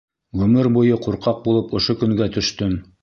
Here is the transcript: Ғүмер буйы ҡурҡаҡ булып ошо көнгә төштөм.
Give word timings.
Ғүмер 0.43 0.69
буйы 0.77 0.97
ҡурҡаҡ 1.07 1.43
булып 1.49 1.75
ошо 1.81 1.97
көнгә 2.01 2.29
төштөм. 2.39 2.75